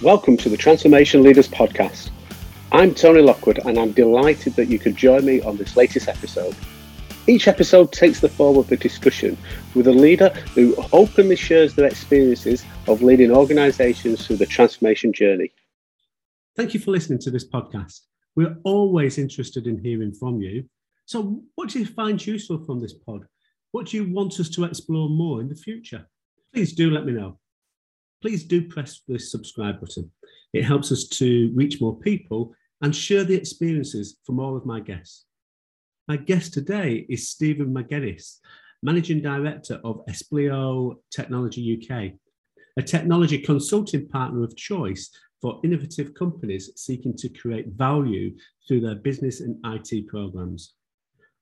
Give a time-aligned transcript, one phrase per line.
[0.00, 2.10] Welcome to the Transformation Leaders Podcast.
[2.70, 6.54] I'm Tony Lockwood and I'm delighted that you could join me on this latest episode.
[7.26, 9.36] Each episode takes the form of a discussion
[9.74, 15.50] with a leader who openly shares their experiences of leading organisations through the transformation journey.
[16.54, 18.02] Thank you for listening to this podcast.
[18.36, 20.66] We're always interested in hearing from you.
[21.06, 23.26] So, what do you find useful from this pod?
[23.72, 26.06] What do you want us to explore more in the future?
[26.54, 27.40] Please do let me know
[28.20, 30.10] please do press the subscribe button.
[30.52, 34.80] It helps us to reach more people and share the experiences from all of my
[34.80, 35.26] guests.
[36.06, 38.38] My guest today is Stephen McGuinness,
[38.82, 42.12] Managing Director of Expleo Technology UK,
[42.76, 48.34] a technology consulting partner of choice for innovative companies seeking to create value
[48.66, 50.74] through their business and IT programs.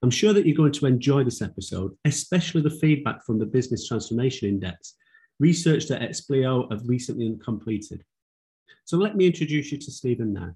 [0.03, 3.87] I'm sure that you're going to enjoy this episode, especially the feedback from the Business
[3.87, 4.95] Transformation Index,
[5.39, 8.03] research that Expleo have recently completed.
[8.85, 10.55] So let me introduce you to Stephen now.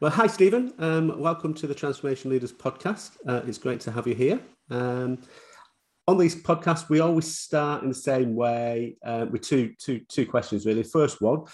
[0.00, 0.72] Well, hi, Stephen.
[0.78, 3.16] Um, welcome to the Transformation Leaders podcast.
[3.26, 4.40] Uh, it's great to have you here.
[4.70, 5.18] Um,
[6.06, 10.26] on these podcasts, we always start in the same way uh, with two, two, two
[10.26, 10.82] questions, really.
[10.82, 11.44] First one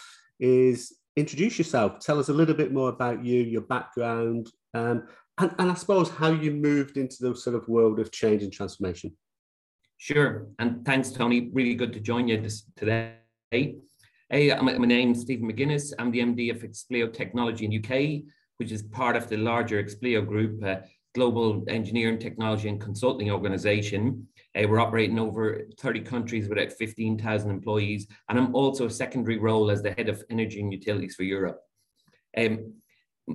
[0.41, 2.01] is introduce yourself.
[2.01, 5.07] Tell us a little bit more about you, your background, um,
[5.39, 8.53] and, and I suppose how you moved into the sort of world of change and
[8.53, 9.17] transformation.
[9.99, 10.47] Sure.
[10.61, 11.51] And thanks, Tony.
[11.53, 13.17] Really good to join you this, today.
[13.51, 13.75] Hey,
[14.31, 15.93] my, my name's Stephen McGuinness.
[15.99, 18.23] I'm the MD of Expleo Technology in UK,
[18.59, 20.85] which is part of the larger Expleo Group, a
[21.17, 24.29] global engineering, technology, and consulting organization.
[24.57, 28.07] Uh, we're operating over 30 countries with about 15,000 employees.
[28.29, 31.59] And I'm also a secondary role as the head of energy and utilities for Europe.
[32.37, 32.75] Um,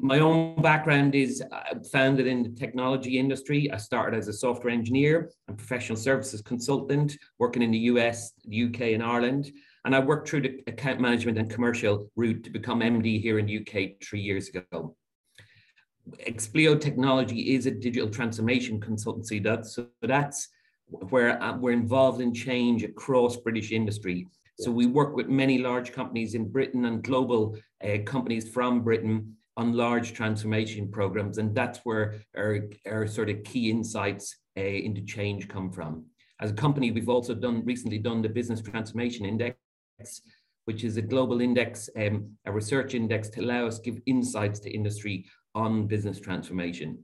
[0.02, 3.72] my own background is uh, founded in the technology industry.
[3.72, 8.64] I started as a software engineer and professional services consultant, working in the US, the
[8.66, 9.52] UK, and Ireland.
[9.86, 13.46] And I worked through the account management and commercial route to become MD here in
[13.46, 14.96] the UK three years ago.
[16.28, 19.44] Expleo Technology is a digital transformation consultancy.
[19.44, 20.50] That's, so that's
[20.88, 24.28] where uh, we're involved in change across British industry.
[24.60, 29.36] So we work with many large companies in Britain and global uh, companies from Britain
[29.58, 31.38] on large transformation programs.
[31.38, 36.06] And that's where our, our sort of key insights uh, into change come from.
[36.42, 39.58] As a company, we've also done recently done the Business Transformation Index,
[40.66, 44.72] which is a global index, um, a research index to allow us give insights to
[44.72, 45.26] industry
[45.56, 46.98] on business transformation.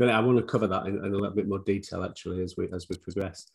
[0.00, 2.68] I want to cover that in, in, a little bit more detail actually as we
[2.72, 3.50] as we progress.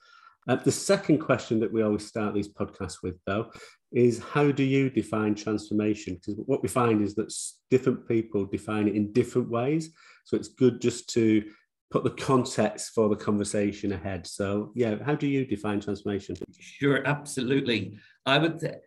[0.48, 3.52] Uh, the second question that we always start these podcasts with, though,
[3.92, 6.16] is how do you define transformation?
[6.16, 7.34] Because what we find is that
[7.72, 9.92] different people define it in different ways.
[10.26, 11.44] So it's good just to
[11.90, 14.28] put the context for the conversation ahead.
[14.28, 16.36] So, yeah, how do you define transformation?
[16.60, 17.98] Sure, absolutely.
[18.26, 18.80] I would say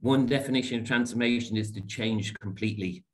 [0.00, 3.04] one definition of transformation is to change completely.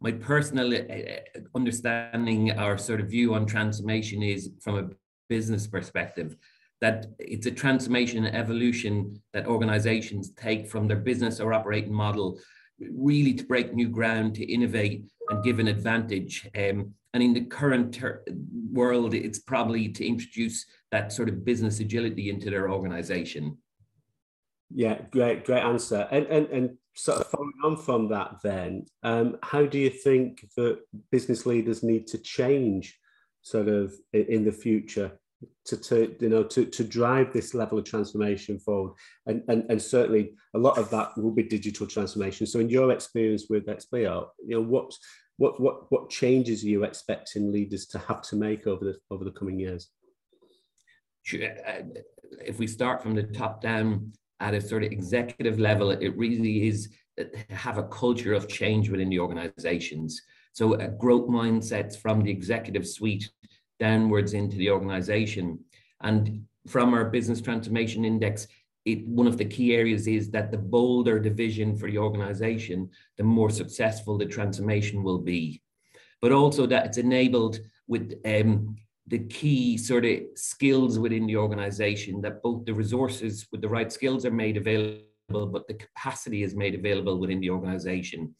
[0.00, 4.88] My personal uh, uh, understanding or sort of view on transformation is from a
[5.28, 6.36] business perspective
[6.82, 12.38] that it's a transformation and evolution that organizations take from their business or operating model
[12.90, 16.48] really to break new ground to innovate and give an advantage.
[16.56, 18.02] Um, and in the current
[18.72, 23.58] world it's probably to introduce that sort of business agility into their organization.
[24.74, 26.08] Yeah great great answer.
[26.10, 30.48] And and, and sort of following on from that then um, how do you think
[30.56, 30.80] that
[31.12, 32.98] business leaders need to change
[33.42, 35.12] sort of in the future
[35.66, 38.92] to, to you know to, to drive this level of transformation forward.
[39.26, 42.46] And, and and certainly a lot of that will be digital transformation.
[42.46, 44.92] So in your experience with Expleo you know what
[45.36, 49.24] what what what changes are you expecting leaders to have to make over the over
[49.24, 49.88] the coming years?
[51.22, 51.48] Sure.
[51.66, 51.82] Uh,
[52.44, 56.66] if we start from the top down at a sort of executive level it really
[56.66, 56.88] is
[57.50, 60.20] have a culture of change within the organizations.
[60.52, 63.30] So uh, growth mindsets from the executive suite
[63.82, 65.58] downwards into the organization.
[66.02, 66.22] And
[66.68, 68.46] from our business transformation index,
[68.84, 72.78] it, one of the key areas is that the bolder the vision for the organization,
[73.18, 75.60] the more successful the transformation will be.
[76.22, 77.58] But also that it's enabled
[77.88, 78.76] with um,
[79.08, 83.90] the key sort of skills within the organization, that both the resources with the right
[83.98, 88.32] skills are made available, but the capacity is made available within the organization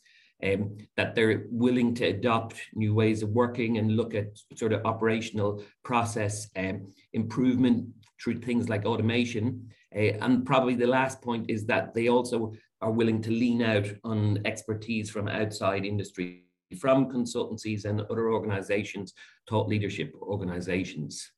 [0.42, 4.84] um, that they're willing to adopt new ways of working and look at sort of
[4.84, 7.88] operational process um, improvement
[8.22, 9.68] through things like automation.
[9.94, 13.86] Uh, and probably the last point is that they also are willing to lean out
[14.04, 16.44] on expertise from outside industry,
[16.78, 19.12] from consultancies and other organizations,
[19.48, 21.30] thought leadership organizations.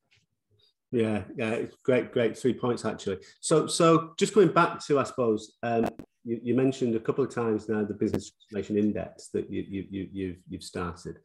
[0.91, 3.19] Yeah, yeah, great, great three points actually.
[3.41, 5.89] So, so just going back to, I suppose, um,
[6.25, 9.87] you, you, mentioned a couple of times now the business transformation index that you, you,
[9.91, 11.19] you, you've, you've started.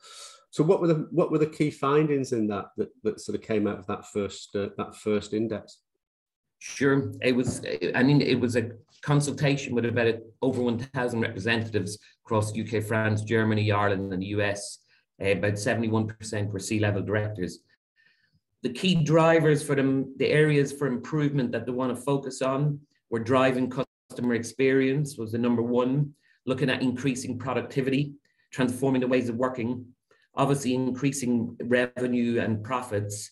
[0.51, 3.44] So what were the what were the key findings in that that, that sort of
[3.44, 5.80] came out of that first uh, that first index?
[6.57, 7.62] Sure, it was.
[7.96, 13.22] I mean, it was a consultation with about over one thousand representatives across UK, France,
[13.22, 14.80] Germany, Ireland, and the US.
[15.22, 17.60] Uh, about seventy-one percent were C-level directors.
[18.63, 22.80] The key drivers for them, the areas for improvement that they want to focus on,
[23.10, 23.69] were driving
[24.19, 26.13] customer experience was the number one.
[26.45, 28.16] Looking at increasing productivity,
[28.51, 29.86] transforming the ways of working,
[30.36, 33.31] obviously increasing revenue and profits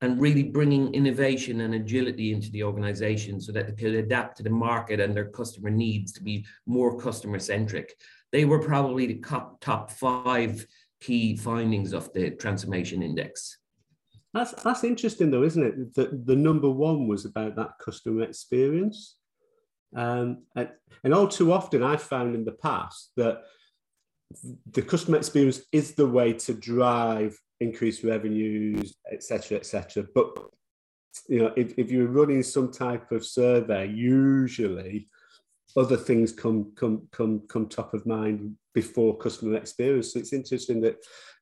[0.00, 4.44] and really bringing innovation and agility into the organization so that they could adapt to
[4.44, 7.92] the market and their customer needs to be more customer centric.
[8.30, 9.20] They were probably the
[9.60, 10.64] top, five
[11.00, 13.58] key findings of the transformation index.
[14.34, 15.94] That's that's interesting though, isn't it?
[15.94, 19.17] That the number one was about that customer experience.
[19.94, 20.68] Um, and,
[21.04, 23.42] and all too often I've found in the past that
[24.72, 30.04] the customer experience is the way to drive increased revenues, etc., etc.
[30.14, 30.36] But
[31.28, 35.08] you know, if, if you're running some type of survey, usually
[35.76, 40.12] other things come come come come top of mind before customer experience.
[40.12, 40.96] So it's interesting that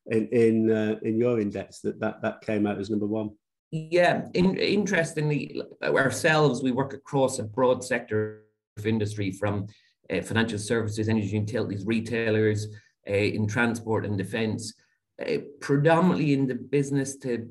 [0.07, 3.31] in in uh, in your index that, that that came out as number one.
[3.71, 8.43] Yeah, in, interestingly, ourselves we work across a broad sector
[8.77, 9.67] of industry from
[10.09, 12.67] uh, financial services, energy utilities, retailers,
[13.09, 14.73] uh, in transport and defence,
[15.21, 17.49] uh, predominantly in the business to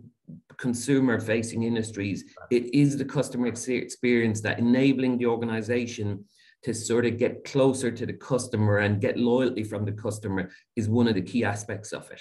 [0.56, 2.24] consumer facing industries.
[2.50, 6.24] It is the customer experience that enabling the organization
[6.62, 10.88] to sort of get closer to the customer and get loyalty from the customer is
[10.88, 12.20] one of the key aspects of it.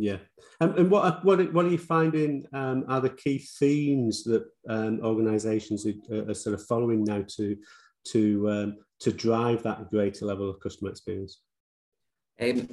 [0.00, 0.16] Yeah,
[0.60, 5.00] um, and what what what are you finding um, are the key themes that um,
[5.02, 7.56] organisations are, are, sort of following now to
[8.12, 11.40] to um, to drive that greater level of customer experience?
[12.40, 12.68] Um,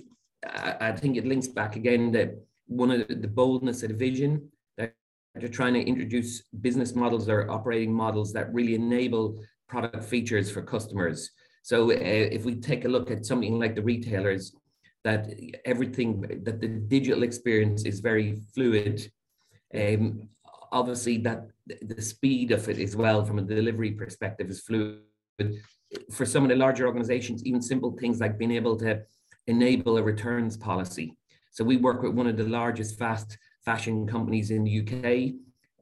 [0.46, 2.36] I, I, think it links back again that
[2.68, 4.94] one of the, boldness of the vision that
[5.36, 10.62] they're trying to introduce business models or operating models that really enable product features for
[10.62, 11.32] customers.
[11.64, 14.54] So uh, if we take a look at something like the retailers,
[15.08, 15.22] that
[15.64, 16.10] everything
[16.44, 19.10] that the digital experience is very fluid.
[19.74, 20.28] Um,
[20.72, 21.48] obviously, that
[21.82, 25.00] the speed of it as well from a delivery perspective is fluid.
[26.12, 29.04] For some of the larger organizations, even simple things like being able to
[29.48, 31.16] enable a returns policy.
[31.52, 35.36] So we work with one of the largest fast fashion companies in the UK.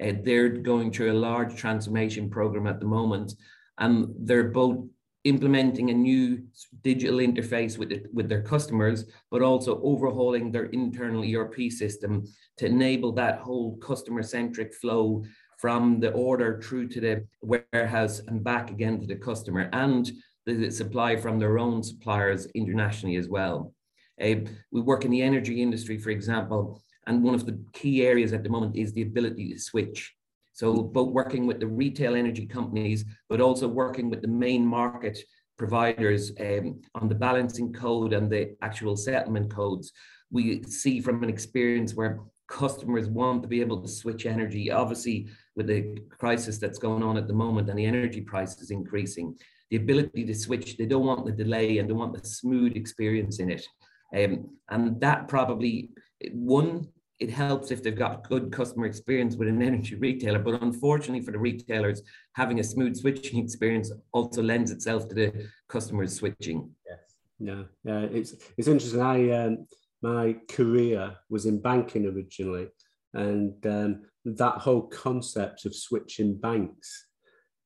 [0.06, 3.34] Uh, they're going through a large transformation program at the moment,
[3.80, 4.86] and they're both
[5.26, 6.42] implementing a new
[6.84, 12.26] digital interface with, it, with their customers, but also overhauling their internal ERP system
[12.58, 15.24] to enable that whole customer centric flow
[15.60, 19.70] from the order through to the warehouse and back again to the customer.
[19.74, 20.10] And
[20.46, 23.74] the supply from their own suppliers internationally as well.
[24.22, 24.36] Uh,
[24.72, 28.44] we work in the energy industry, for example, and one of the key areas at
[28.44, 30.14] the moment is the ability to switch.
[30.56, 35.20] So both working with the retail energy companies, but also working with the main market
[35.58, 39.92] providers um, on the balancing code and the actual settlement codes.
[40.32, 44.72] We see from an experience where customers want to be able to switch energy.
[44.72, 48.72] Obviously, with the crisis that's going on at the moment and the energy price is
[48.72, 49.36] increasing,
[49.72, 50.78] the ability to switch.
[50.78, 53.68] They don't want the delay and they want the smooth experience in it.
[54.16, 55.90] Um, and that probably,
[56.32, 56.88] one,
[57.20, 60.40] it helps if they've got good customer experience with an energy retailer.
[60.40, 62.02] But unfortunately for the retailers,
[62.34, 66.70] having a smooth switching experience also lends itself to the customers switching.
[66.88, 67.00] Yes.
[67.40, 69.02] Yeah, yeah, it's it's interesting.
[69.02, 69.68] I um,
[70.02, 72.68] my career was in banking originally,
[73.14, 77.08] and um, that whole concept of switching banks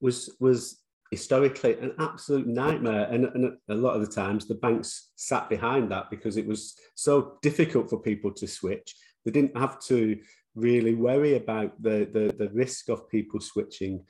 [0.01, 3.07] was was historically an absolute nightmare.
[3.11, 6.75] And, and, a lot of the times the banks sat behind that because it was
[6.95, 8.95] so difficult for people to switch.
[9.25, 10.17] They didn't have to
[10.55, 14.03] really worry about the, the, the risk of people switching.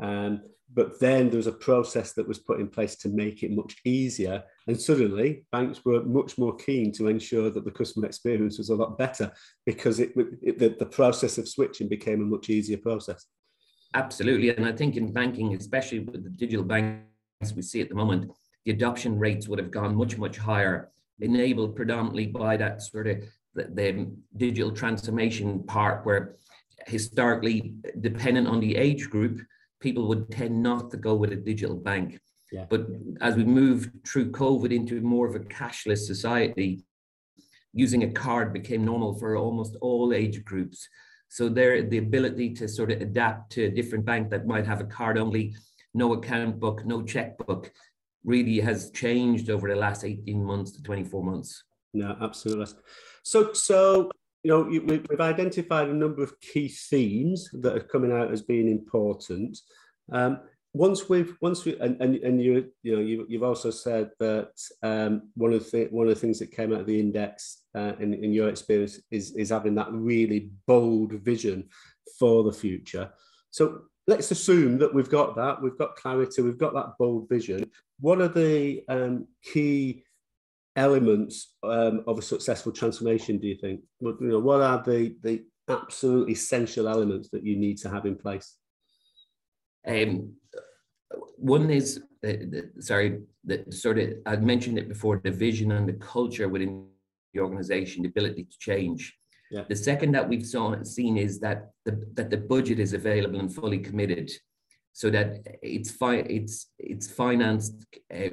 [0.00, 0.42] Um,
[0.72, 3.76] but then there was a process that was put in place to make it much
[3.84, 4.42] easier.
[4.66, 8.74] And suddenly, banks were much more keen to ensure that the customer experience was a
[8.74, 9.32] lot better
[9.64, 13.26] because it, it the, the process of switching became a much easier process.
[13.94, 14.50] Absolutely.
[14.50, 18.32] And I think in banking, especially with the digital banks we see at the moment,
[18.64, 23.22] the adoption rates would have gone much, much higher, enabled predominantly by that sort of
[23.56, 26.36] the, the digital transformation part where
[26.86, 29.40] historically, dependent on the age group,
[29.80, 32.20] people would tend not to go with a digital bank.
[32.52, 32.66] Yeah.
[32.68, 32.86] But
[33.20, 36.84] as we move through COVID into more of a cashless society,
[37.72, 40.88] using a card became normal for almost all age groups.
[41.28, 44.80] So there, the ability to sort of adapt to a different bank that might have
[44.80, 45.56] a card only,
[45.92, 47.72] no account book, no checkbook,
[48.24, 51.64] really has changed over the last 18 months to 24 months.
[51.96, 52.66] No, absolutely.
[53.22, 54.10] So, so
[54.42, 58.68] you know, we've identified a number of key themes that are coming out as being
[58.68, 59.58] important.
[60.12, 60.40] Um,
[60.74, 64.52] once we've once we and, and, and you you know you, you've also said that
[64.82, 67.94] um, one of the one of the things that came out of the index uh,
[67.98, 71.68] in, in your experience is is having that really bold vision
[72.18, 73.10] for the future.
[73.50, 77.70] So let's assume that we've got that, we've got clarity, we've got that bold vision.
[78.00, 80.04] What are the um, key
[80.76, 83.38] elements um, of a successful transformation?
[83.38, 83.80] Do you think?
[83.98, 88.06] What, you know, what are the the absolute essential elements that you need to have
[88.06, 88.54] in place?
[89.86, 90.34] Um,
[91.36, 95.88] one is the, the, sorry, the sort of I mentioned it before, the vision and
[95.88, 96.86] the culture within
[97.32, 99.16] the organization, the ability to change.
[99.50, 99.62] Yeah.
[99.68, 103.54] The second that we've saw, seen is that the, that the budget is available and
[103.54, 104.30] fully committed,
[104.92, 108.30] so that it's fi- it's it's financed uh,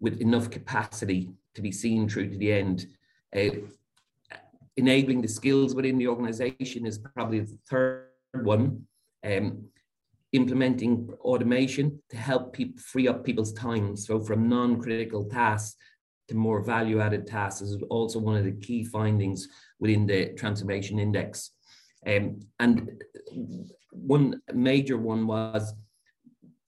[0.00, 2.86] with enough capacity to be seen through to the end.
[3.34, 3.50] Uh,
[4.76, 8.86] enabling the skills within the organization is probably the third one.
[9.24, 9.64] Um,
[10.32, 13.96] implementing automation to help people free up people's time.
[13.96, 15.76] So from non-critical tasks
[16.28, 19.48] to more value-added tasks is also one of the key findings
[19.80, 21.52] within the transformation index.
[22.06, 23.02] Um, and
[23.90, 25.72] one major one was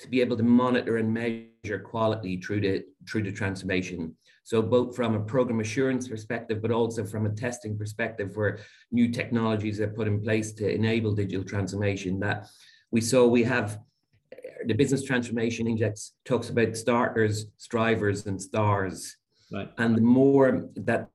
[0.00, 4.16] to be able to monitor and measure quality through the through the transformation.
[4.44, 8.59] So both from a program assurance perspective, but also from a testing perspective, where
[8.90, 12.49] new technologies are put in place to enable digital transformation, that
[12.90, 13.78] we saw we have
[14.32, 19.16] eh, the business transformation index talks about starters, strivers, and stars.
[19.52, 19.70] Right.
[19.78, 21.09] And the more that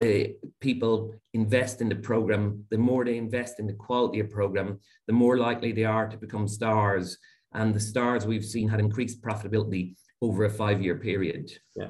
[0.00, 4.80] the people invest in the program, the more they invest in the quality of program,
[5.06, 7.16] the more likely they are to become stars.
[7.54, 11.52] And the stars we've seen had increased profitability over a five-year period.
[11.76, 11.88] Yeah.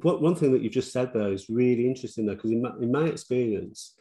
[0.00, 2.70] What, one thing that you've just said there is really interesting though, because in my,
[2.80, 3.94] in my experience,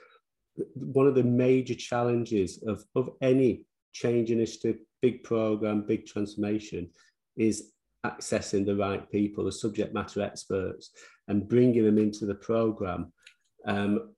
[0.75, 6.89] one of the major challenges of, of any change initiative, big program, big transformation
[7.37, 7.71] is
[8.05, 10.91] accessing the right people, the subject matter experts,
[11.27, 13.11] and bringing them into the program,
[13.65, 14.13] um,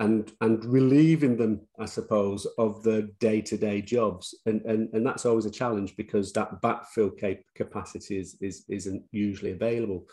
[0.00, 5.46] and and relieving them, I suppose, of the day-to-day jobs, and and and that's always
[5.46, 10.06] a challenge because that backfill cap- capacity is, is isn't usually available.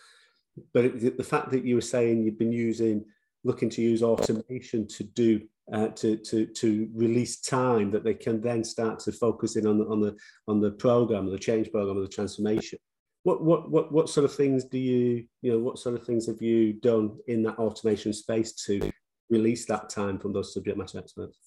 [0.74, 3.06] But it, the fact that you were saying you've been using,
[3.44, 5.42] looking to use automation to do
[5.72, 9.78] uh, to, to, to release time that they can then start to focus in on
[9.78, 10.16] the, on the,
[10.48, 12.78] on the program, the change program, or the transformation.
[13.24, 16.26] What, what, what, what sort of things do you, you know, what sort of things
[16.28, 18.92] have you done in that automation space to
[19.30, 21.38] release that time from those subject matter experts?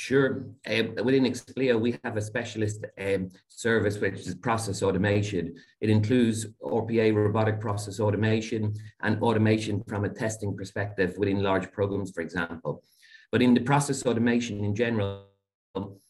[0.00, 0.46] Sure.
[0.66, 5.54] Um, within Expleo, we have a specialist um, service which is process automation.
[5.82, 12.12] It includes RPA, robotic process automation, and automation from a testing perspective within large programs,
[12.12, 12.82] for example.
[13.30, 15.26] But in the process automation in general,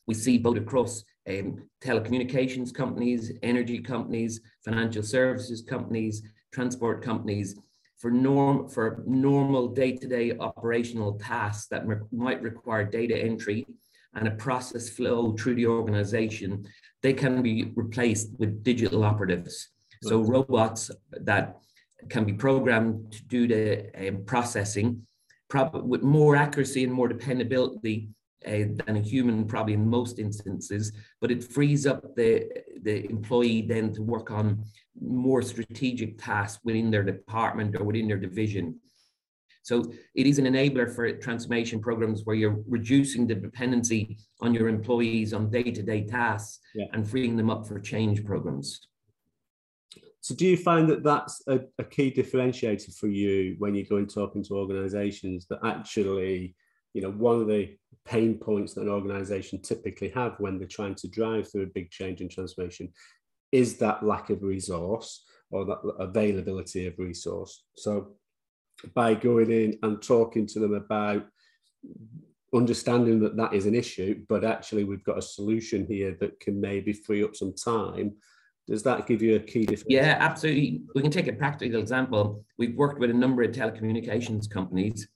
[0.06, 7.56] we see both across um, telecommunications companies, energy companies, financial services companies, transport companies,
[8.00, 13.66] for norm for normal day-to-day operational tasks that might require data entry
[14.14, 16.64] and a process flow through the organization,
[17.02, 19.68] they can be replaced with digital operatives.
[20.02, 21.58] So robots that
[22.08, 25.06] can be programmed to do the um, processing
[25.48, 28.08] probably with more accuracy and more dependability
[28.46, 32.48] uh, than a human probably in most instances, but it frees up the,
[32.82, 34.64] the employee then to work on
[35.00, 38.78] more strategic tasks within their department or within their division.
[39.62, 44.68] So it is an enabler for transformation programs where you're reducing the dependency on your
[44.68, 46.86] employees on day-to-day tasks yeah.
[46.92, 48.86] and freeing them up for change programs.
[50.22, 53.96] So do you find that that's a, a, key differentiator for you when you go
[53.96, 56.54] and talking to organizations that actually,
[56.92, 60.94] you know, one of the pain points that an organization typically have when they're trying
[60.96, 62.92] to drive through a big change and transformation
[63.52, 67.64] is that lack of resource or that availability of resource.
[67.76, 68.16] So
[68.94, 71.26] by going in and talking to them about
[72.54, 76.60] understanding that that is an issue, but actually we've got a solution here that can
[76.60, 78.14] maybe free up some time
[78.70, 79.86] does that give you a key difference?
[79.88, 80.82] Yeah, absolutely.
[80.94, 82.44] We can take a practical example.
[82.56, 85.08] We've worked with a number of telecommunications companies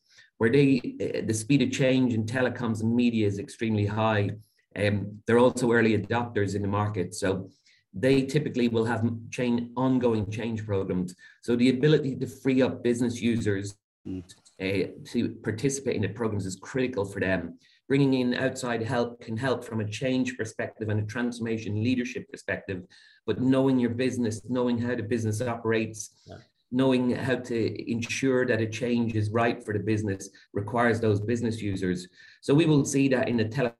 [0.45, 4.29] where they uh, the speed of change in telecoms and media is extremely high.
[4.77, 7.49] Um, they're also early adopters in the market, so
[7.95, 11.15] they typically will have chain ongoing change programs.
[11.43, 13.75] So the ability to free up business users
[14.07, 17.59] uh, to participate in the programs is critical for them
[17.89, 22.83] bringing in outside help can help from a change perspective and a transformation leadership perspective.
[23.27, 26.37] But knowing your business, knowing how the business operates, yeah.
[26.75, 31.63] Knowing how to ensure that a change is right for the business requires those business
[31.63, 32.09] users.
[32.43, 33.73] So we will see that in the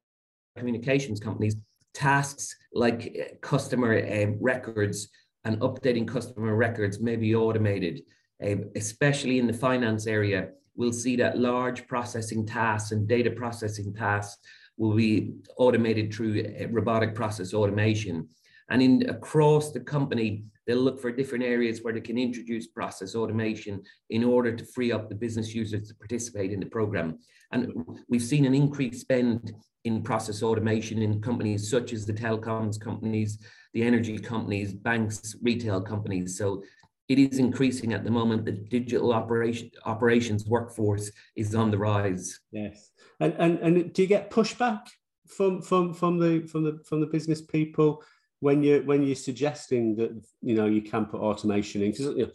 [0.57, 1.57] telecommunications companies,
[1.93, 5.09] tasks like customer um, records
[5.45, 8.03] and updating customer records may be automated,
[8.45, 13.93] um, especially in the finance area we'll see that large processing tasks and data processing
[13.95, 14.39] tasks
[14.77, 18.29] will be automated through uh, robotic process automation.
[18.75, 23.15] And in across the company, they'll look for different areas where they can introduce process
[23.15, 27.21] automation in order to free up the business users to participate in the program.
[27.53, 27.73] And
[28.09, 29.55] we've seen an increased spend
[29.85, 33.39] in process automation in companies such as the telecoms companies,
[33.75, 36.37] the energy companies, banks, retail companies.
[36.37, 36.65] So
[37.09, 38.45] it is increasing at the moment.
[38.45, 42.41] The digital operation operations workforce is on the rise.
[42.51, 42.91] Yes,
[43.21, 44.81] and and and do you get pushback
[45.29, 48.03] from from from the from the from the business people
[48.41, 50.11] when you when you're suggesting that
[50.43, 51.91] you know you can put automation in?
[51.91, 52.33] Because you know,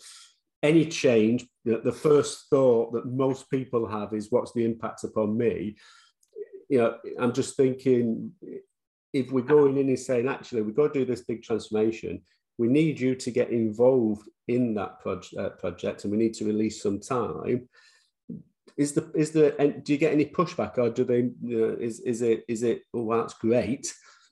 [0.62, 5.78] any change, the first thought that most people have is what's the impact upon me.
[6.68, 8.34] You know, I'm just thinking
[9.14, 12.22] if we're going in and saying actually we've got to do this big transformation
[12.60, 16.46] we need you to get involved in that project, uh, project and we need to
[16.46, 17.68] release some time
[18.78, 22.22] is the is the do you get any pushback or do they uh, is is
[22.22, 23.92] it is it oh well, that's great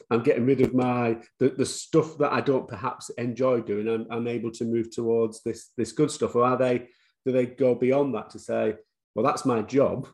[0.10, 4.08] i'm getting rid of my the, the stuff that i don't perhaps enjoy doing I'm,
[4.10, 6.88] I'm able to move towards this this good stuff or are they
[7.26, 8.76] do they go beyond that to say
[9.16, 10.08] well that's my job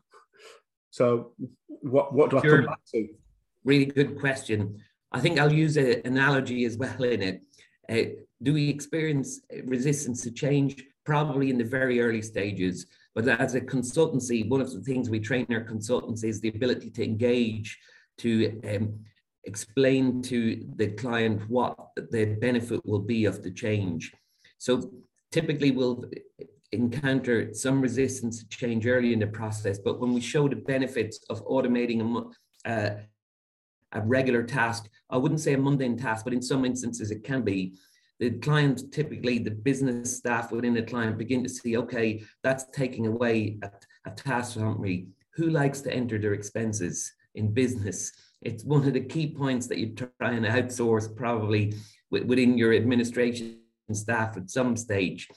[0.90, 1.32] so
[1.68, 2.54] what what do sure.
[2.54, 3.08] i come back to
[3.64, 4.82] really good question
[5.12, 7.42] i think i'll use an analogy as well in it
[7.90, 8.04] uh,
[8.42, 10.84] do we experience resistance to change?
[11.04, 12.86] Probably in the very early stages.
[13.14, 16.90] But as a consultancy, one of the things we train our consultants is the ability
[16.90, 17.78] to engage,
[18.18, 18.98] to um,
[19.46, 24.12] explain to the client what the benefit will be of the change.
[24.58, 24.90] So
[25.32, 26.04] typically we'll
[26.72, 31.20] encounter some resistance to change early in the process, but when we show the benefits
[31.30, 32.32] of automating
[32.66, 32.96] a, uh,
[33.94, 34.88] a regular task.
[35.08, 37.74] I wouldn't say a mundane task, but in some instances it can be.
[38.20, 43.06] The client, typically the business staff within the client begin to see, okay, that's taking
[43.06, 43.70] away a,
[44.06, 45.08] a task from me.
[45.34, 48.12] Who likes to enter their expenses in business?
[48.44, 51.74] It's one of the key points that you try and outsource probably
[52.10, 53.58] within your administration
[53.92, 55.28] staff at some stage.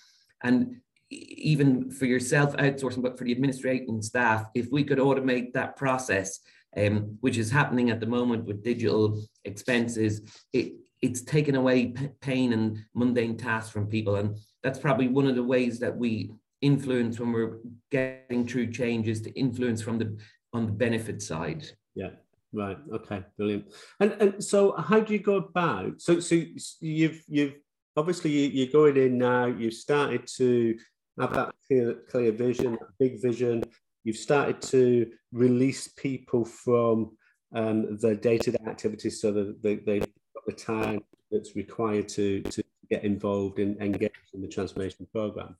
[0.44, 0.78] And
[1.10, 6.40] even for yourself outsourcing, but for the administrating staff, if we could automate that process,
[6.76, 10.22] um, which is happening at the moment with digital expenses.
[10.54, 14.16] It, it's taken away pain and mundane tasks from people.
[14.16, 17.60] And that's probably one of the ways that we influence when we're
[17.92, 20.18] getting through changes to influence from the
[20.54, 21.68] on the benefit side.
[21.94, 22.12] Yeah.
[22.54, 22.78] Right.
[22.94, 23.24] Okay.
[23.38, 23.74] Brilliant.
[24.00, 26.02] And and so how do you go about?
[26.02, 26.42] So so
[26.80, 27.56] you've you've
[27.96, 29.46] obviously you, are going in now.
[29.48, 30.78] You've started to
[31.20, 33.64] have that clear clear vision, big vision.
[34.04, 37.18] You've started to release people from
[37.54, 42.64] um, the day-to-day activities so that they, they've got the time that's required to, to
[42.90, 45.58] get involved and engage in the transformation program.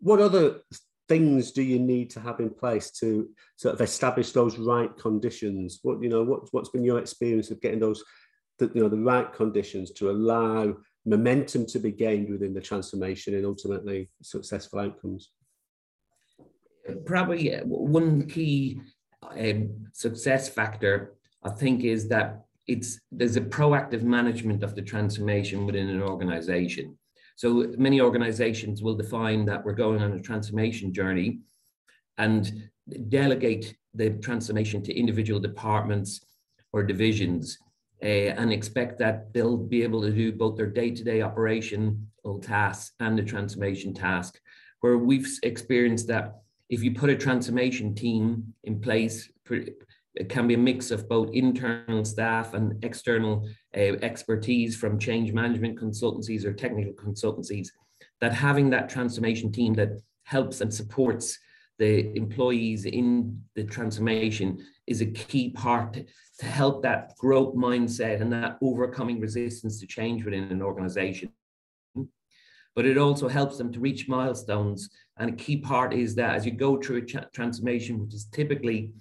[0.00, 0.60] What other
[1.08, 5.80] things do you need to have in place to sort of establish those right conditions?
[5.82, 8.04] What you know, what, what's been your experience of getting those,
[8.58, 13.34] the, you know, the right conditions to allow momentum to be gained within the transformation
[13.34, 15.30] and ultimately successful outcomes?
[17.04, 18.80] probably one key
[19.22, 25.66] um, success factor, I think, is that it's there's a proactive management of the transformation
[25.66, 26.98] within an organization.
[27.38, 31.38] So many organizations will define that we're going on a transformation journey
[32.16, 32.68] and
[33.10, 36.20] delegate the transformation to individual departments
[36.72, 37.56] or divisions
[38.02, 43.16] uh, and expect that they'll be able to do both their day-to-day operational tasks and
[43.16, 44.40] the transformation task.
[44.80, 49.30] Where we've experienced that if you put a transformation team in place,
[50.14, 55.32] it can be a mix of both internal staff and external uh, expertise from change
[55.32, 57.68] management consultancies or technical consultancies.
[58.20, 61.38] That having that transformation team that helps and supports
[61.78, 65.96] the employees in the transformation is a key part
[66.38, 71.30] to help that growth mindset and that overcoming resistance to change within an organization
[72.78, 74.88] but it also helps them to reach milestones.
[75.16, 78.92] And a key part is that as you go through a transformation, which is typically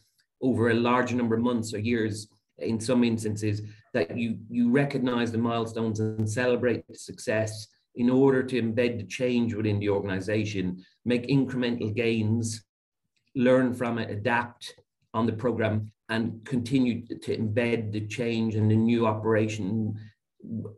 [0.41, 2.28] over a large number of months or years,
[2.60, 3.62] in some instances,
[3.93, 9.06] that you you recognize the milestones and celebrate the success in order to embed the
[9.06, 12.63] change within the organization, make incremental gains,
[13.36, 14.76] learn from it, adapt
[15.13, 19.95] on the program, and continue to embed the change and the new operation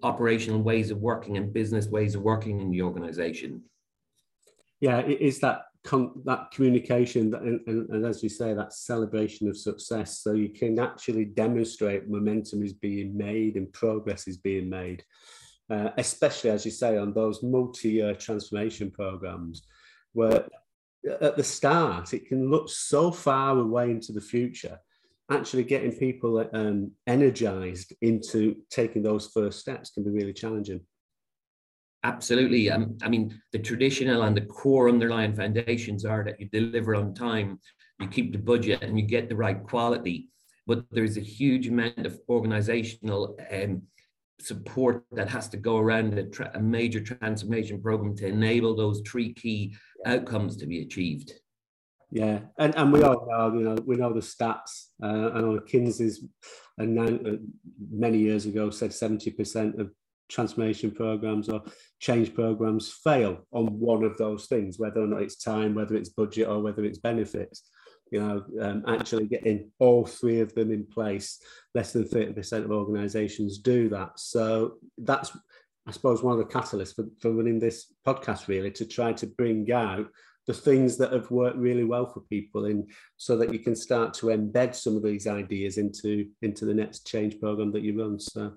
[0.01, 3.61] operational ways of working and business ways of working in the organization.
[4.79, 10.19] Yeah, is that that communication and, and, and, as you say, that celebration of success.
[10.19, 15.03] So you can actually demonstrate momentum is being made and progress is being made,
[15.69, 19.63] uh, especially as you say on those multi-year transformation programs,
[20.13, 20.45] where
[21.21, 24.77] at the start it can look so far away into the future
[25.29, 30.81] actually getting people um, energized into taking those first steps can be really challenging.
[32.03, 32.69] Absolutely.
[32.71, 37.13] Um, I mean, the traditional and the core underlying foundations are that you deliver on
[37.13, 37.59] time,
[37.99, 40.29] you keep the budget, and you get the right quality.
[40.65, 43.81] But there's a huge amount of organizational um,
[44.39, 49.01] support that has to go around a, tra- a major transformation program to enable those
[49.05, 51.33] three key outcomes to be achieved.
[52.12, 54.88] Yeah, and, and we all know, you know, we know the stats.
[55.03, 56.23] Uh, I know Kinsey's
[56.81, 56.85] uh,
[57.91, 59.91] many years ago said 70% of
[60.29, 61.61] transformation programs or
[61.99, 66.09] change programs fail on one of those things, whether or not it's time, whether it's
[66.09, 67.63] budget, or whether it's benefits.
[68.11, 71.39] You know, um, actually getting all three of them in place,
[71.75, 74.19] less than 30% of organizations do that.
[74.19, 75.35] So that's,
[75.85, 79.27] I suppose, one of the catalysts for, for running this podcast, really, to try to
[79.27, 80.07] bring out
[80.47, 82.87] the things that have worked really well for people in
[83.17, 87.05] so that you can start to embed some of these ideas into into the next
[87.05, 88.53] change program that you run so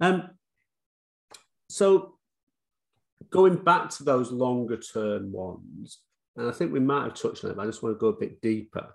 [0.00, 0.30] um
[1.68, 2.14] so
[3.30, 5.98] going back to those longer term ones
[6.36, 8.08] and i think we might have touched on it but i just want to go
[8.08, 8.94] a bit deeper.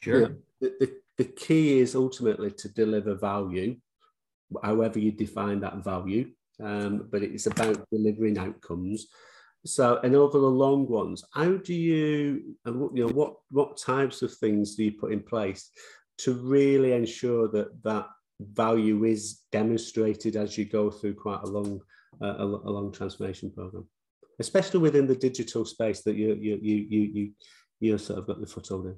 [0.00, 0.14] Sure.
[0.14, 3.76] You know, the, the, the key is ultimately to deliver value
[4.62, 6.30] however you define that value
[6.62, 9.06] um, but it's about delivering outcomes.
[9.64, 14.22] So, and over the long ones, how do you, and you know, what what types
[14.22, 15.70] of things do you put in place
[16.18, 18.06] to really ensure that that
[18.40, 21.80] value is demonstrated as you go through quite a long
[22.22, 23.86] uh, a, a, long transformation program,
[24.38, 27.32] especially within the digital space that you you you you you
[27.80, 28.96] you sort of got the foothold in.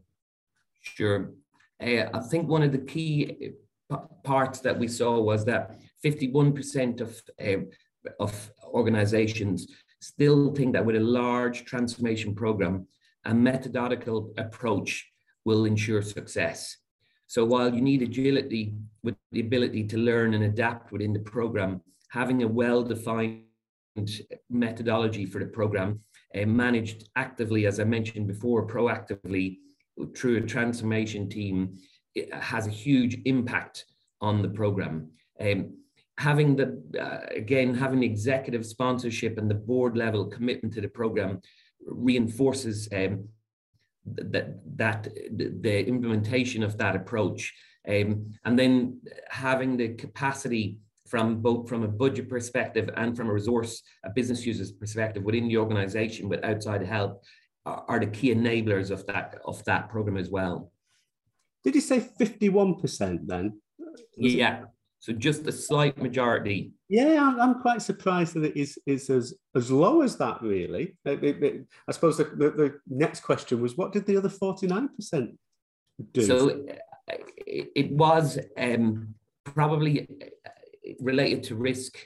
[0.80, 1.32] Sure,
[1.80, 3.52] uh, I think one of the key
[3.90, 7.64] uh, parts that we saw was that 51% of uh,
[8.20, 9.66] of organizations
[10.00, 12.86] still think that with a large transformation program,
[13.24, 15.10] a methodological approach
[15.44, 16.76] will ensure success.
[17.28, 21.82] So while you need agility with the ability to learn and adapt within the program,
[22.08, 23.42] having a well-defined
[24.48, 26.00] methodology for the program
[26.34, 29.58] uh, managed actively, as I mentioned before, proactively
[30.16, 31.76] through a transformation team
[32.32, 33.84] has a huge impact
[34.20, 35.10] on the program.
[35.40, 35.74] Um,
[36.18, 41.40] having the uh, again having executive sponsorship and the board level commitment to the program
[41.86, 43.28] reinforces um,
[44.16, 47.54] that that the implementation of that approach.
[47.88, 53.32] Um, and then having the capacity from both from a budget perspective and from a
[53.32, 57.22] resource a business users perspective within the organization with outside help
[57.64, 60.70] are, are the key enablers of that of that program as well.
[61.64, 63.60] Did you say 51% then?
[64.16, 64.64] Yeah
[65.00, 66.72] so just a slight majority.
[66.88, 70.96] Yeah, I'm, quite surprised that it is, is as, as low as that, really.
[71.04, 74.28] It, it, it, I suppose the, the, the, next question was what did the other
[74.28, 75.36] 49%
[76.12, 76.22] do?
[76.22, 76.64] So
[77.46, 80.08] it, was um, probably
[81.00, 81.96] related to risk.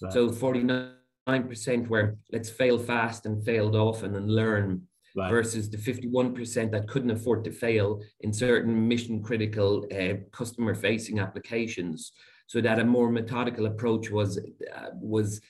[0.00, 0.12] Right.
[0.12, 4.82] So 49% where let's fail fast and failed often and learn
[5.16, 5.30] right.
[5.30, 11.18] versus the 51% that couldn't afford to fail in certain mission critical uh, customer facing
[11.18, 12.12] applications
[12.46, 15.40] so that a more methodical approach was uh, was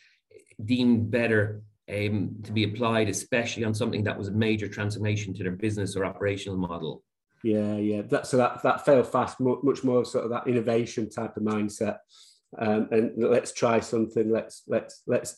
[0.65, 5.43] deemed better um, to be applied, especially on something that was a major transformation to
[5.43, 7.03] their business or operational model.
[7.43, 8.03] Yeah, yeah.
[8.03, 11.99] That, so that that fail fast, much more sort of that innovation type of mindset.
[12.59, 14.31] Um, and let's try something.
[14.31, 15.37] Let's let's let's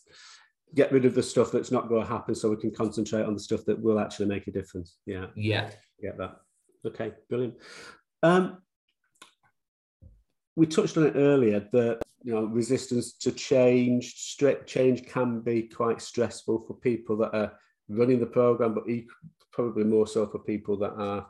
[0.74, 3.34] get rid of the stuff that's not going to happen, so we can concentrate on
[3.34, 4.96] the stuff that will actually make a difference.
[5.06, 6.36] Yeah, yeah, get that.
[6.86, 7.54] Okay, brilliant.
[8.22, 8.58] Um,
[10.58, 16.02] we touched on it earlier that you know resistance to change, change can be quite
[16.02, 17.52] stressful for people that are
[17.88, 18.84] running the program, but
[19.52, 21.28] probably more so for people that are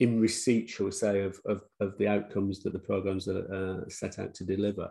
[0.00, 3.88] in receipt, shall we say, of, of, of the outcomes that the programs are uh,
[3.90, 4.90] set out to deliver.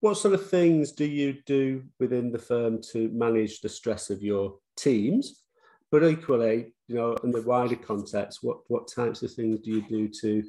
[0.00, 4.22] What sort of things do you do within the firm to manage the stress of
[4.22, 5.44] your teams?
[5.92, 9.82] But equally, you know, in the wider context, what, what types of things do you
[9.88, 10.42] do to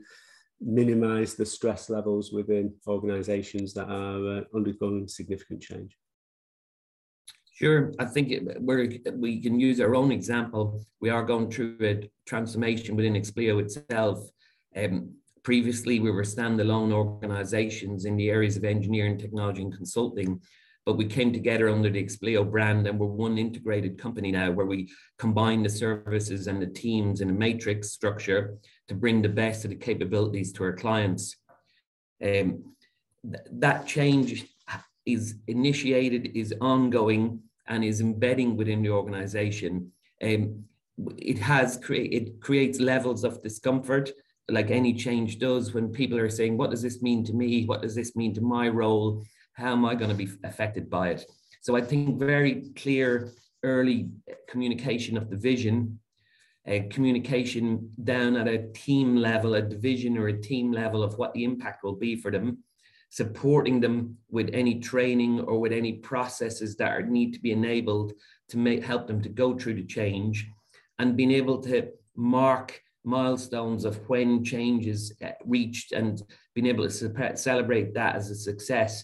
[0.62, 5.98] minimize the stress levels within organizations that are uh, undergoing significant change?
[7.54, 8.30] Sure, I think
[8.62, 10.82] we we can use our own example.
[11.02, 14.30] We are going through a transformation within Expleo itself.
[14.76, 20.42] Um, Previously, we were standalone organizations in the areas of engineering, technology, and consulting,
[20.90, 24.66] but we came together under the Expleo brand and we're one integrated company now where
[24.66, 29.64] we combine the services and the teams in a matrix structure to bring the best
[29.64, 31.36] of the capabilities to our clients.
[32.24, 32.74] Um,
[33.24, 34.48] th- that change
[35.06, 39.92] is initiated, is ongoing, and is embedding within the organization.
[40.24, 40.64] Um,
[41.20, 44.10] it has cre- it creates levels of discomfort
[44.50, 47.84] like any change does when people are saying what does this mean to me what
[47.84, 49.24] does this mean to my role
[49.60, 51.26] how am i going to be affected by it?
[51.62, 53.32] So i think very clear
[53.64, 54.10] early
[54.48, 56.00] communication of the vision
[56.92, 61.44] communication down at a team level a division or a team level of what the
[61.44, 62.60] impact will be for them
[63.10, 68.14] supporting them with any training or with any processes that are, need to be enabled
[68.48, 70.48] to make help them to go through the change
[71.00, 76.22] and being able to mark milestones of when change is uh, reached and
[76.54, 79.04] being able to celebrate that as a success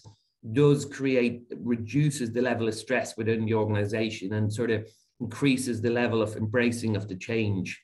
[0.52, 4.88] does create reduces the level of stress within the organization and sort of
[5.20, 7.82] increases the level of embracing of the change.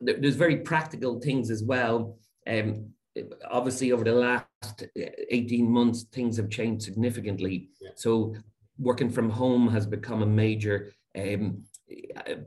[0.00, 2.18] There's very practical things as well.
[2.46, 2.90] Um,
[3.50, 7.70] obviously over the last 18 months things have changed significantly.
[7.80, 7.90] Yeah.
[7.96, 8.34] so
[8.78, 11.64] working from home has become a major um,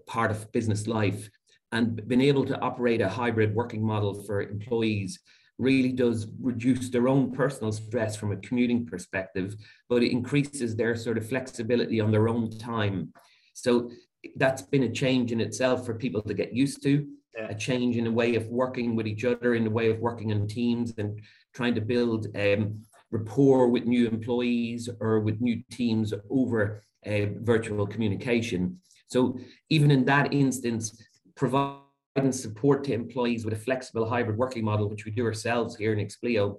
[0.08, 1.30] part of business life.
[1.72, 5.20] And being able to operate a hybrid working model for employees
[5.58, 9.56] really does reduce their own personal stress from a commuting perspective,
[9.90, 13.14] but it increases their sort of flexibility on their own time.
[13.54, 13.92] So
[14.36, 17.50] that's been a change in itself for people to get used to, yeah.
[17.50, 20.32] a change in a way of working with each other, in a way of working
[20.32, 21.20] in teams and
[21.54, 27.86] trying to build um, rapport with new employees or with new teams over uh, virtual
[27.86, 28.80] communication.
[29.08, 29.38] So
[29.70, 31.00] even in that instance,
[31.36, 31.83] providing
[32.32, 36.06] support to employees with a flexible hybrid working model, which we do ourselves here in
[36.06, 36.58] Expleo,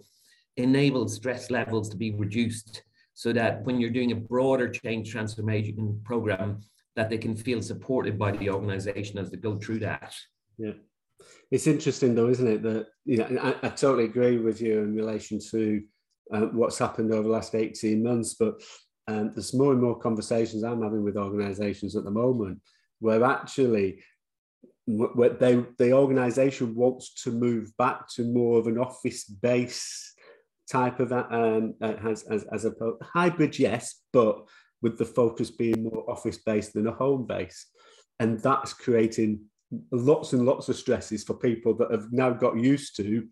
[0.57, 2.83] enables stress levels to be reduced
[3.15, 6.61] so that when you're doing a broader change transformation program,
[6.97, 10.15] that they can feel supported by the organization as they go through that.
[10.59, 10.73] Yeah.
[11.51, 12.63] It's interesting though, isn't it?
[12.63, 15.83] That you know, I, I totally agree with you in relation to
[16.33, 18.61] uh, what's happened over the last 18 months, but
[19.07, 22.61] um, there's more and more conversations I'm having with organizations at the moment
[23.01, 24.03] where actually
[24.87, 30.15] where they the organization wants to move back to more of an office base
[30.71, 34.45] type of um, uh, has as, as a hybrid yes but
[34.85, 37.67] with the focus being more office based than a home base.
[38.21, 39.41] And that's creating
[39.91, 43.27] lots and lots of stresses for people that have now got used to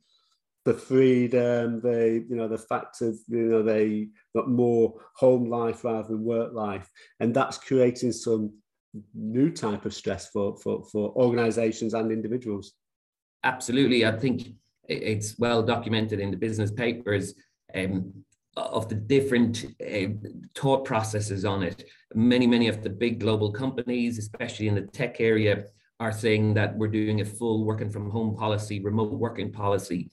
[0.65, 5.85] the freedom the you know the fact of you know they got more home life
[5.85, 6.89] rather than work life.
[7.21, 8.55] And that's creating some
[9.15, 12.73] new type of stress for for for organizations and individuals.
[13.45, 14.07] Absolutely.
[14.07, 14.49] I think
[14.89, 17.35] it's well documented in the business papers
[17.75, 18.13] um,
[18.57, 20.09] of the different uh,
[20.55, 21.85] thought processes on it.
[22.15, 25.65] Many many of the big global companies especially in the tech area
[26.01, 30.11] are saying that we're doing a full working from home policy remote working policy.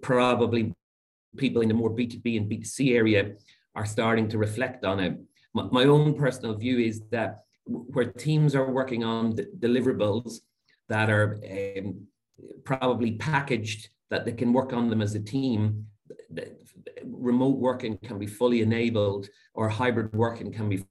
[0.00, 0.74] Probably
[1.36, 3.32] people in the more b2b and b2c area
[3.74, 5.18] are starting to reflect on it.
[5.54, 10.40] My, my own personal view is that where teams are working on deliverables
[10.88, 11.40] that are
[11.78, 12.06] um,
[12.64, 15.86] probably packaged that they can work on them as a team
[17.04, 20.84] remote working can be fully enabled or hybrid working can be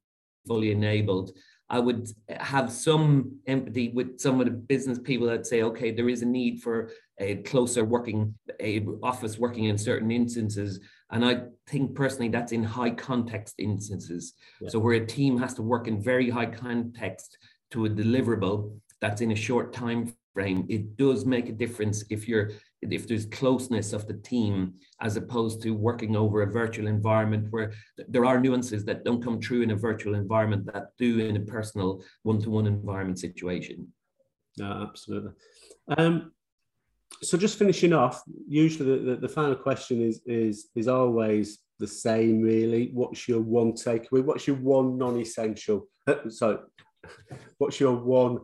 [0.48, 1.32] fully enabled.
[1.70, 6.10] I would have some empathy with some of the business people that say okay there
[6.10, 6.90] is a need for
[7.20, 10.80] a closer working a office working in certain instances
[11.12, 14.34] and I think personally that's in high context instances.
[14.62, 14.70] Yeah.
[14.70, 17.38] So where a team has to work in very high context
[17.72, 22.28] to a deliverable that's in a short time frame, it does make a difference if
[22.28, 27.48] you're if there's closeness of the team as opposed to working over a virtual environment
[27.50, 27.74] where
[28.08, 31.42] there are nuances that don't come true in a virtual environment that do in a
[31.42, 33.86] personal one-to-one environment situation.
[34.56, 35.32] Yeah, absolutely.
[35.98, 36.32] Um,
[37.22, 41.88] so just finishing off, usually the, the, the, final question is is is always the
[41.88, 42.92] same, really.
[42.94, 44.24] What's your one takeaway?
[44.24, 45.88] What's your one non-essential?
[46.30, 46.64] So,
[47.58, 48.40] what's your one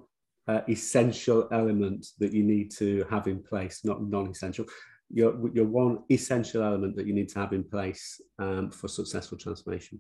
[0.47, 3.81] uh, essential element that you need to have in place?
[3.83, 4.65] Not non-essential.
[5.09, 9.37] Your your one essential element that you need to have in place um, for successful
[9.37, 9.99] transformation.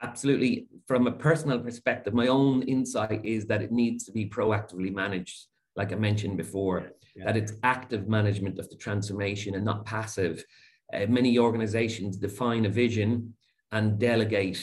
[0.00, 0.68] Absolutely.
[0.86, 5.46] From a personal perspective, my own insight is that it needs to be proactively managed
[5.78, 7.26] like I mentioned before, yeah.
[7.26, 10.44] that it's active management of the transformation and not passive.
[10.92, 13.32] Uh, many organizations define a vision
[13.70, 14.60] and delegate,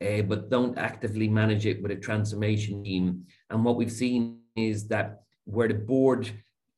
[0.00, 3.24] uh, but don't actively manage it with a transformation team.
[3.50, 6.32] And what we've seen is that where the board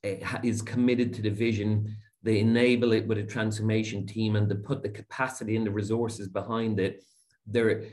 [0.05, 1.97] uh, is committed to the vision.
[2.25, 6.27] They enable it with a transformation team and they put the capacity and the resources
[6.27, 7.05] behind it.
[7.47, 7.85] Their,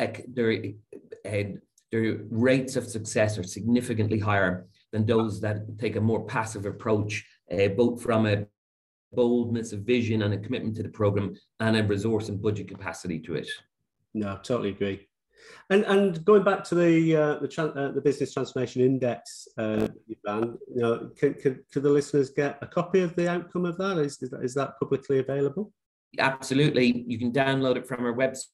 [0.00, 0.50] uh, their,
[1.26, 1.42] uh,
[1.90, 7.24] their rates of success are significantly higher than those that take a more passive approach,
[7.52, 8.46] uh, both from a
[9.12, 13.18] boldness of vision and a commitment to the program and a resource and budget capacity
[13.18, 13.48] to it.
[14.14, 15.06] No, totally agree.
[15.70, 20.16] And and going back to the uh, the, uh, the business transformation index uh, you
[20.24, 20.58] know,
[21.16, 23.96] can, can, can, the listeners get a copy of the outcome of that?
[23.98, 25.72] Is, is that, is that publicly available?
[26.18, 28.48] Absolutely, you can download it from our website.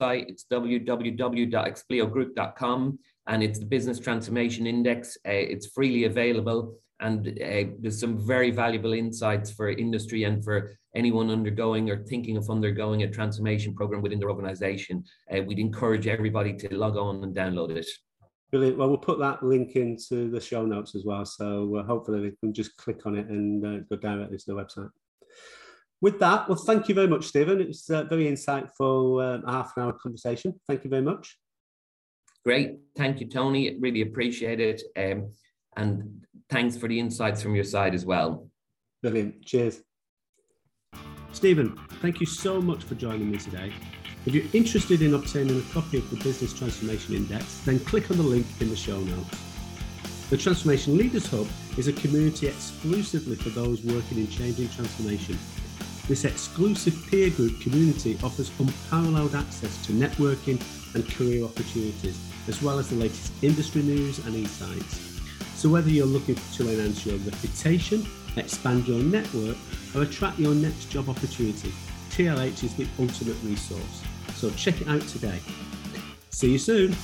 [0.00, 2.98] It's www.expleogroup.com,
[3.28, 5.16] and it's the business transformation index.
[5.26, 10.76] Uh, it's freely available and uh, there's some very valuable insights for industry and for
[10.96, 15.04] anyone undergoing or thinking of undergoing a transformation program within their organization.
[15.32, 17.86] Uh, we'd encourage everybody to log on and download it.
[18.50, 18.78] Brilliant.
[18.78, 21.24] Well, we'll put that link into the show notes as well.
[21.24, 24.54] So uh, hopefully they can just click on it and uh, go directly to the
[24.54, 24.90] website.
[26.00, 27.60] With that, well, thank you very much, Stephen.
[27.60, 30.58] It was a very insightful uh, half an hour conversation.
[30.66, 31.36] Thank you very much.
[32.44, 32.78] Great.
[32.96, 33.76] Thank you, Tony.
[33.78, 34.82] Really appreciate it.
[34.96, 35.32] Um,
[35.76, 38.48] and thanks for the insights from your side as well.
[39.02, 39.44] Brilliant.
[39.44, 39.82] Cheers.
[41.32, 43.72] Stephen, thank you so much for joining me today.
[44.26, 48.16] If you're interested in obtaining a copy of the Business Transformation Index, then click on
[48.16, 49.38] the link in the show notes.
[50.30, 51.46] The Transformation Leaders Hub
[51.78, 55.38] is a community exclusively for those working in change and transformation.
[56.08, 60.60] This exclusive peer group community offers unparalleled access to networking
[60.94, 65.20] and career opportunities, as well as the latest industry news and insights.
[65.54, 68.06] So, whether you're looking to enhance your reputation,
[68.36, 69.56] expand your network,
[69.94, 71.72] or attract your next job opportunity,
[72.10, 74.02] TLH is the ultimate resource.
[74.34, 75.40] So, check it out today.
[76.30, 76.96] See you soon.